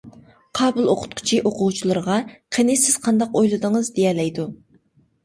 قابىل 0.59 0.85
ئوقۇتقۇچى 0.93 1.41
ئوقۇغۇچىلىرىغا: 1.49 2.15
قېنى 2.57 2.79
سىز 2.85 2.97
قانداق 3.05 3.37
ئويلىدىڭىز؟ 3.43 3.93
دېيەلەيدۇ. 3.99 4.49